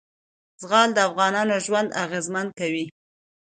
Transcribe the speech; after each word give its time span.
زغال 0.61 0.89
د 0.93 0.97
افغانانو 1.09 1.55
ژوند 1.65 1.89
اغېزمن 2.03 2.47
کوي. 2.59 2.85